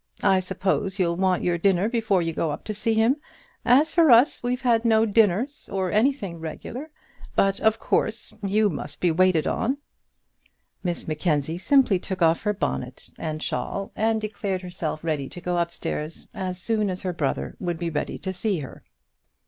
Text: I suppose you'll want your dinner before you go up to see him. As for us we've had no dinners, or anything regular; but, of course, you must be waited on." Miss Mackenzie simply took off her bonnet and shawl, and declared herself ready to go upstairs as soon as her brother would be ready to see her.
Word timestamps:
I 0.23 0.39
suppose 0.39 0.97
you'll 0.97 1.15
want 1.15 1.43
your 1.43 1.59
dinner 1.59 1.87
before 1.87 2.23
you 2.23 2.33
go 2.33 2.49
up 2.49 2.63
to 2.63 2.73
see 2.73 2.95
him. 2.95 3.17
As 3.63 3.93
for 3.93 4.09
us 4.09 4.41
we've 4.41 4.63
had 4.63 4.83
no 4.83 5.05
dinners, 5.05 5.69
or 5.71 5.91
anything 5.91 6.39
regular; 6.39 6.89
but, 7.35 7.59
of 7.59 7.77
course, 7.77 8.33
you 8.41 8.67
must 8.71 8.99
be 8.99 9.11
waited 9.11 9.45
on." 9.45 9.77
Miss 10.83 11.07
Mackenzie 11.07 11.59
simply 11.59 11.99
took 11.99 12.23
off 12.23 12.41
her 12.41 12.53
bonnet 12.55 13.11
and 13.19 13.43
shawl, 13.43 13.91
and 13.95 14.19
declared 14.19 14.63
herself 14.63 15.03
ready 15.03 15.29
to 15.29 15.39
go 15.39 15.59
upstairs 15.59 16.27
as 16.33 16.59
soon 16.59 16.89
as 16.89 17.01
her 17.01 17.13
brother 17.13 17.55
would 17.59 17.77
be 17.77 17.91
ready 17.91 18.17
to 18.17 18.33
see 18.33 18.61
her. 18.61 18.81